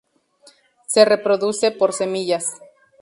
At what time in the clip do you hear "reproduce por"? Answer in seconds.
1.05-1.93